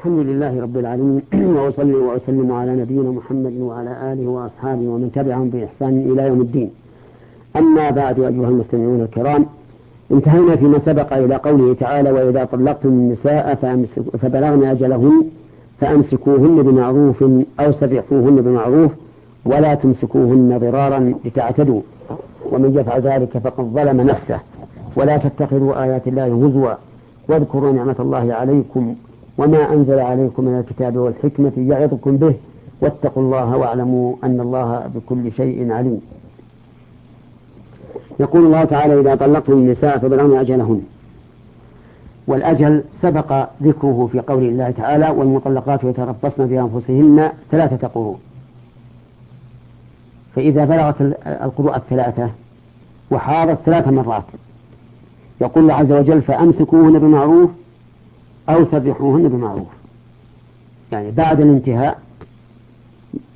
[0.00, 1.22] الحمد لله رب العالمين.
[1.56, 6.70] وأصلي وأسلم على نبينا محمد وعلى آله وأصحابه ومن تبعهم بإحسان إلى يوم الدين.
[7.56, 9.46] أما بعد أيها المستمعون الكرام
[10.10, 13.54] انتهينا فيما سبق إلى قوله تعالى وإذا طلقتم النساء
[14.22, 15.24] فبلغن أجلهن
[15.80, 17.24] فأمسكوهن بمعروف
[17.60, 18.90] أو سرحوهن بمعروف
[19.44, 21.80] ولا تمسكوهن ضرارا لتعتدوا.
[22.52, 24.38] ومن يفعل ذلك فقد ظلم نفسه.
[24.96, 26.74] ولا تتخذوا آيات الله هزوا.
[27.28, 28.94] واذكروا نعمة الله عليكم.
[29.38, 32.34] وما أنزل عليكم من الكتاب والحكمة يعظكم به.
[32.80, 36.00] واتقوا الله واعلموا أن الله بكل شيء عليم.
[38.20, 40.82] يقول الله تعالى إذا طلقتم النساء فبلغن أجلهن
[42.26, 48.16] والأجل سبق ذكره في قول الله تعالى والمطلقات يتربصن بأنفسهن ثلاثة قروء
[50.36, 52.30] فإذا بلغت القروء الثلاثة
[53.10, 54.24] وحاضت ثلاث مرات
[55.40, 57.50] يقول الله عز وجل فأمسكوهن بمعروف
[58.54, 59.68] أو سرحوهن بمعروف.
[60.92, 62.00] يعني بعد الانتهاء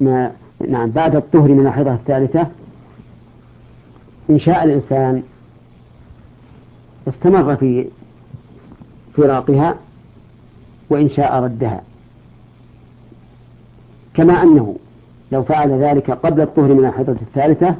[0.00, 0.32] ما
[0.68, 2.46] نعم بعد الطهر من الحيضة الثالثة
[4.30, 5.22] إن شاء الإنسان
[7.08, 7.86] استمر في
[9.16, 9.74] فراقها
[10.90, 11.80] وإن شاء ردها.
[14.14, 14.76] كما أنه
[15.32, 17.74] لو فعل ذلك قبل الطهر من الحيضة الثالثة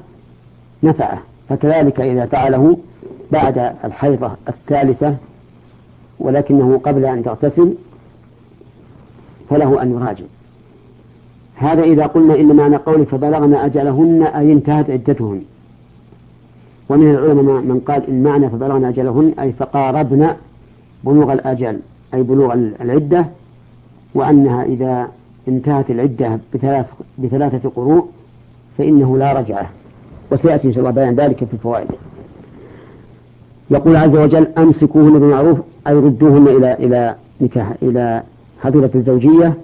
[0.82, 1.22] نفعه.
[1.48, 2.78] فكذلك إذا فعله
[3.32, 5.16] بعد الحيضة الثالثة
[6.18, 7.74] ولكنه قبل أن تغتسل
[9.50, 10.24] فله أن يراجع.
[11.54, 15.42] هذا إذا قلنا إن معنى قوله فبلغن أجلهن أي انتهت عدتهن.
[16.88, 20.28] ومن العلماء من قال إن معنى فبلغن أجلهن أي فقاربن
[21.04, 21.80] بلوغ الأجل
[22.14, 23.26] أي بلوغ العدة
[24.14, 25.08] وأنها إذا
[25.48, 26.86] انتهت العدة بثلاث
[27.18, 28.08] بثلاثة قروء
[28.78, 29.70] فإنه لا رجعة
[30.32, 31.88] وسيأتي إن شاء الله بيان ذلك في الفوائد.
[33.70, 38.22] يقول عز وجل أمسكوهن بمعروف أي ردوهن إلى إلى نكاح إلى
[38.62, 39.54] حظيرة الزوجية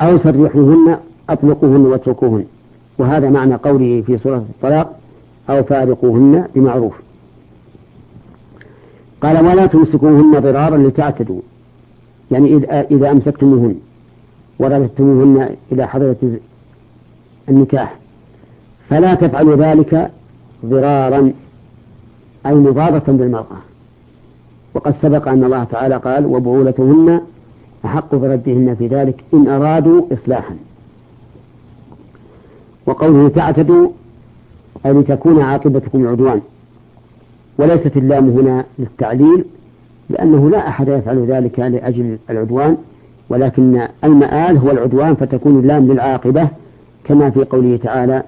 [0.00, 0.98] أو سرحوهن
[1.30, 2.44] أطلقوهن واتركوهن.
[2.98, 4.98] وهذا معنى قوله في سورة الطلاق
[5.50, 6.94] أو فارقوهن بمعروف.
[9.20, 11.40] قال ولا تمسكوهن ضرارا لتعتدوا.
[12.30, 12.56] يعني
[12.90, 13.74] إذا أمسكتموهن
[14.58, 16.16] ورددتموهن إلى حضرة
[17.48, 17.96] النكاح.
[18.90, 20.10] فلا تفعلوا ذلك
[20.66, 21.32] ضرارا
[22.46, 23.56] أي مضارة بالمرأة
[24.76, 27.20] وقد سبق أن الله تعالى قال وبعولتهن
[27.84, 30.56] أحق بردهن في ذلك إن أرادوا إصلاحا.
[32.86, 33.88] وقوله تعتدوا
[34.86, 36.40] أي لتكون عاقبتكم عدوان.
[37.58, 39.44] وليست اللام هنا للتعليل
[40.10, 42.76] لأنه لا أحد يفعل ذلك لأجل العدوان
[43.28, 46.48] ولكن المآل هو العدوان فتكون اللام للعاقبة
[47.04, 48.22] كما في قوله تعالى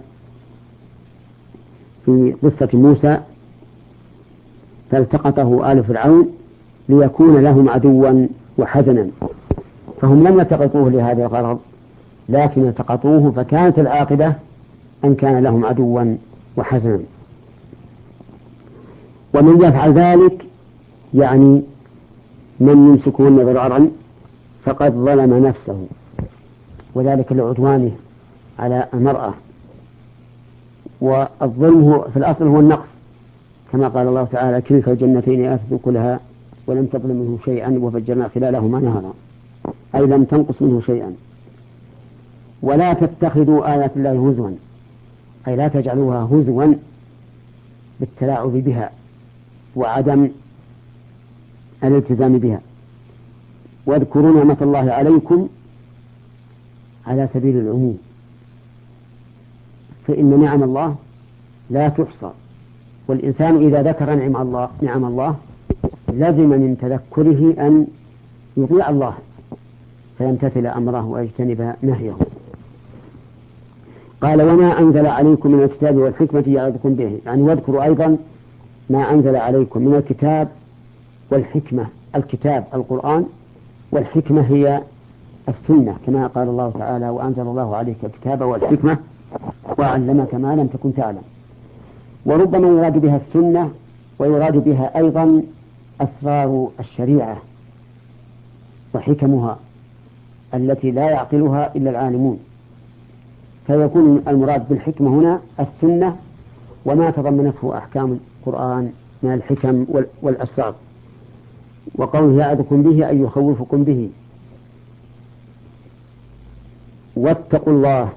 [2.07, 3.19] في قصة موسى
[4.91, 6.29] فالتقطه آل فرعون
[6.89, 8.27] ليكون لهم عدوا
[8.59, 9.07] وحزنا.
[10.01, 11.59] فهم لم يلتقطوه لهذا الغرض
[12.29, 14.35] لكن التقطوه فكانت العاقبة
[15.05, 16.17] أن كان لهم عدوا
[16.57, 17.01] وحزنا.
[19.35, 20.45] ومن يفعل ذلك
[21.15, 21.63] يعني
[22.61, 23.91] من يمسكهن ضرارا
[24.65, 25.87] فقد ظلم نفسه.
[26.95, 27.93] وذلك لعدوانه
[28.59, 29.35] على المرأة.
[31.01, 32.98] والظلم في الأصل هو النقص.
[33.73, 36.21] كما قال الله تعالى كلتا الجنتين آتت كلها
[36.67, 39.15] ولم تظلم منه شيئا وفجرنا خلالهما نهرا.
[39.95, 41.15] أي لم تنقص منه شيئا.
[42.63, 44.51] ولا تتخذوا آيات الله هزوا.
[45.49, 46.75] أي لا تجعلوها هزوا
[48.01, 48.91] بالتلاعب بها
[49.77, 50.31] وعدم
[51.85, 52.61] الالتزام بها.
[53.87, 55.49] واذكروا نعمة الله عليكم
[57.07, 57.99] على سبيل العموم.
[60.07, 60.97] فإن نعم الله
[61.71, 62.31] لا تحصى.
[63.09, 65.35] والإنسان إذا ذكر نعم الله نعم الله
[66.09, 67.87] لزم من تذكره أن
[68.57, 69.15] يطيع الله
[70.19, 72.13] فيمتثل أمره ويجتنب نهيه.
[74.21, 77.19] قال وما أنزل عليكم من الكتاب والحكمة يعظكم به.
[77.27, 78.17] يعني واذكروا أيضا
[78.91, 80.49] ما أنزل عليكم من الكتاب
[81.31, 81.87] والحكمة.
[82.17, 83.25] الكتاب القرآن
[83.93, 84.83] والحكمة هي
[85.49, 88.97] السنة كما قال الله تعالى وأنزل الله عليك الكتاب والحكمة
[89.79, 91.23] وعلمك ما لم تكن تعلم.
[92.29, 93.71] وربما يراد بها السنة
[94.19, 95.43] ويراد بها أيضا
[96.01, 97.37] أسرار الشريعة
[98.95, 99.59] وحكمها
[100.55, 102.39] التي لا يعقلها إلا العالمون.
[103.67, 106.17] فيكون المراد بالحكمة هنا السنة
[106.85, 108.93] وما تضمنته أحكام القرآن
[109.23, 109.87] من الحكم
[110.23, 110.75] والأسرار.
[111.95, 114.11] وقوله يعظكم به أي يخوفكم به.
[117.17, 118.09] واتقوا الله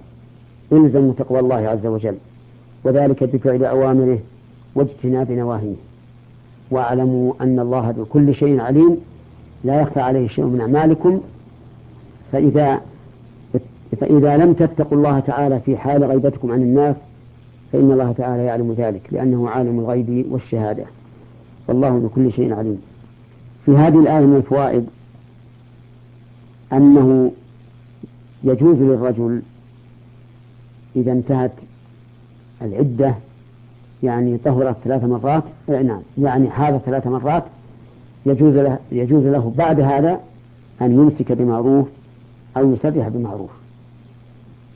[0.71, 2.17] إلزموا تقوى الله عز وجل.
[2.83, 4.19] وذلك بفعل أوامره
[4.75, 5.75] واجتناب نواهيه.
[6.71, 8.97] واعلموا أن الله بكل شيء عليم
[9.63, 11.21] لا يخفى عليه شيء من أعمالكم.
[12.31, 12.81] فإذا
[13.99, 16.95] فإذا لم تتقوا الله تعالى في حال غيبتكم عن الناس
[17.71, 20.83] فإن الله تعالى يعلم ذلك لأنه عالم الغيب والشهادة.
[21.67, 22.81] والله بكل شيء عليم.
[23.65, 24.85] في هذه الآية من الفوائد
[26.73, 27.31] أنه
[28.43, 29.41] يجوز للرجل
[30.95, 31.51] إذا انتهت
[32.61, 33.15] العدة
[34.03, 37.43] يعني طهرت ثلاث مرات نعم يعني حاض ثلاث مرات
[38.25, 40.19] يجوز له يجوز له بعد هذا
[40.81, 41.87] أن يمسك بمعروف
[42.57, 43.49] أو يسرح بمعروف.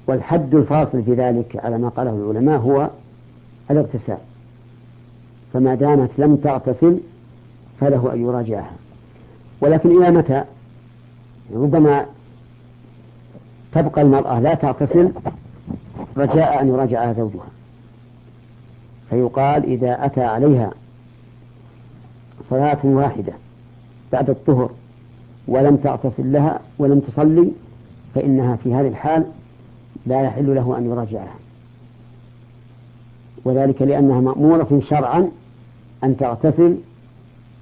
[0.08, 2.90] والحد الفاصل في ذلك على ما قاله العلماء هو
[3.72, 4.18] الاغتسال.
[5.54, 6.98] فما دامت لم تغتسل
[7.80, 8.72] فله أن يراجعها.
[9.62, 10.44] ولكن إلى متى؟
[11.56, 12.06] ربما
[13.72, 15.12] تبقى المرأة لا تغتسل
[16.18, 17.48] رجاء أن يراجعها زوجها.
[19.10, 20.72] فيقال إذا أتى عليها
[22.50, 23.34] صلاة واحدة
[24.12, 24.70] بعد الطهر
[25.48, 27.52] ولم تغتسل لها ولم تصلي
[28.16, 29.26] فإنها في هذه الحال
[30.06, 31.36] لا يحل له أن يراجعها.
[33.46, 35.30] وذلك لأنها مأمورة شرعا
[36.04, 36.78] أن تغتسل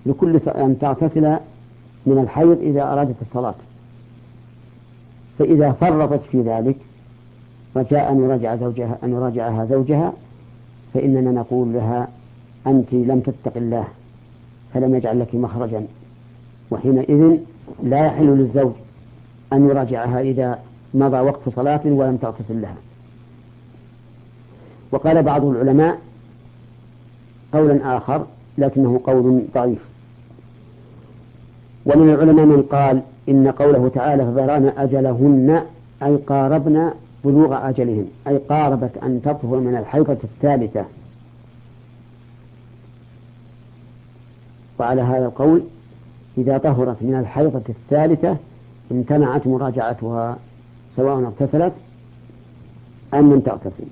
[0.06, 1.38] لكل أن تغتسل
[2.06, 3.56] من الحيض إذا أرادت الصلاة.
[5.40, 6.76] فإذا فرطت في ذلك
[7.76, 10.14] رجاء أن يراجع زوجها أن يراجعها زوجها
[10.94, 12.08] فإننا نقول لها
[12.68, 13.88] أنت لم تتق الله
[14.74, 15.86] فلم يجعل لك مخرجا.
[16.72, 17.38] وحينئذ
[17.84, 18.72] لا يحل للزوج
[19.54, 20.60] أن يراجعها إذا
[20.94, 22.78] مضى وقت صلاة ولم تغتسل لها.
[24.92, 26.00] وقال بعض العلماء
[27.54, 28.26] قولا آخر
[28.58, 29.80] لكنه قول ضعيف.
[31.86, 35.64] ومن العلماء من قال إن قوله تعالى فبلغن أجلهن
[36.04, 36.90] أي قاربن
[37.24, 40.86] بلوغ أجلهن أي قاربت أن تطهر من الحيضة الثالثة.
[44.80, 45.62] وعلى هذا القول
[46.38, 48.38] إذا طهرت من الحيضة الثالثة
[48.92, 50.38] امتنعت مراجعتها
[50.96, 51.74] سواء اغتسلت
[53.14, 53.86] أم لم تغتسل.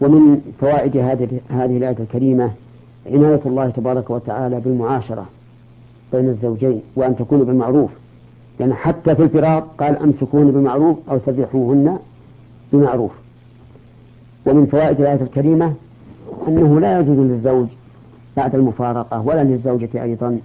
[0.00, 2.50] ومن فوائد هذه هذه الآية الكريمة
[3.06, 5.26] عناية الله تبارك وتعالى بالمعاشرة
[6.12, 7.90] بين الزوجين وأن تكون بالمعروف.
[8.60, 11.98] يعني حتى في الفراق قال أمسكون بالمعروف أو سرحوهن
[12.72, 13.10] بمعروف.
[14.46, 15.74] ومن فوائد الآية الكريمة
[16.48, 17.66] أنه لا يجوز للزوج
[18.36, 20.38] بعد المفارقة ولا للزوجة أيضا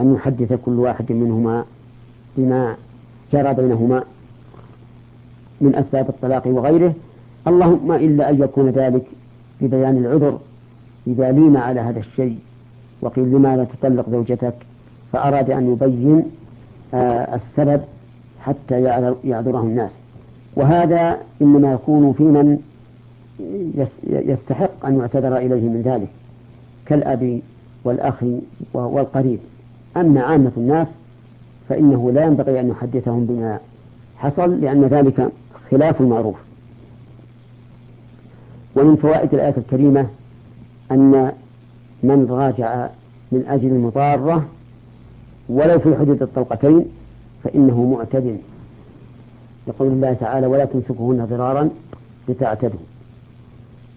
[0.00, 1.64] أن يحدث كل واحد منهما
[2.36, 2.76] بما
[3.32, 4.04] جرى بينهما
[5.60, 6.94] من أسباب الطلاق وغيره.
[7.46, 9.02] اللهم إلا أن يكون ذلك
[9.60, 10.38] ببيان العذر
[11.06, 12.38] إذا لين على هذا الشيء
[13.00, 14.54] وقيل لماذا تطلق زوجتك؟
[15.12, 16.22] فأراد أن يبين
[16.94, 17.80] السبب
[18.40, 18.82] حتى
[19.24, 19.90] يعذره الناس.
[20.56, 22.58] وهذا إنما يكون في من
[24.06, 26.08] يستحق أن يعتذر إليه من ذلك
[26.86, 27.40] كالأب
[27.84, 28.24] والأخ
[28.74, 29.38] والقريب.
[29.96, 30.86] أما عامة الناس
[31.68, 33.58] فإنه لا ينبغي أن يحدثهم بما
[34.16, 35.28] حصل لأن ذلك
[35.70, 36.36] خلاف المعروف.
[38.76, 40.06] ومن فوائد الآية الكريمة
[40.90, 41.32] أن
[42.02, 42.88] من راجع
[43.32, 44.44] من أجل المضارة
[45.50, 46.84] ولو في حدود الطلقتين
[47.44, 48.38] فإنه معتد
[49.66, 51.70] يقول الله تعالى ولا تمسكوهن ضرارا
[52.28, 52.80] لتعتدوا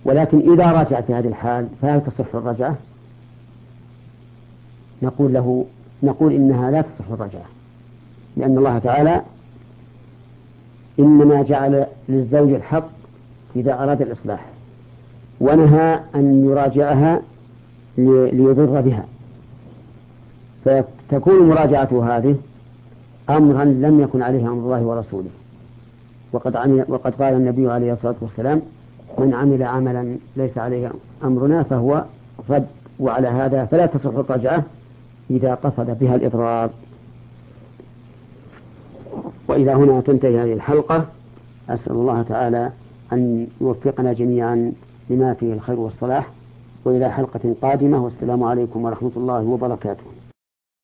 [0.05, 2.75] ولكن إذا راجع في هذه الحال فهل تصح الرجعة؟
[5.01, 5.65] نقول له
[6.03, 7.45] نقول إنها لا تصح الرجعة
[8.37, 9.21] لأن الله تعالى
[10.99, 12.89] إنما جعل للزوج الحق
[13.55, 14.45] إذا أراد الإصلاح
[15.39, 17.21] ونهى أن يراجعها
[17.97, 19.05] ليضر بها
[20.65, 22.35] فتكون مراجعة هذه
[23.29, 25.29] أمرا لم يكن عليه أمر الله ورسوله.
[26.33, 28.61] وقد, عمل وقد قال النبي عليه الصلاة والسلام
[29.17, 30.91] من عمل عملا ليس عليه
[31.23, 32.03] أمرنا فهو
[32.49, 32.65] رد
[32.99, 34.63] وعلى هذا فلا تصح الرجعة
[35.29, 36.69] إذا قصد بها الإضرار.
[39.47, 41.05] وإلى هنا تنتهي هذه الحلقة.
[41.69, 42.71] أسأل الله تعالى
[43.13, 44.71] أن يوفقنا جميعا
[45.09, 46.27] لما فيه الخير والصلاح.
[46.85, 50.12] وإلى حلقة قادمة والسلام عليكم ورحمة الله وبركاته.